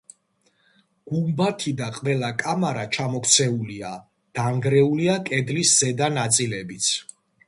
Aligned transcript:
გუმბათი 1.09 1.73
და 1.81 1.89
ყველა 1.97 2.31
კამარა 2.43 2.85
ჩამოქცეულია, 2.97 3.91
დანგრეულია 4.39 5.19
კედლის 5.29 5.75
ზედა 5.83 6.09
ნაწილებიც. 6.17 6.89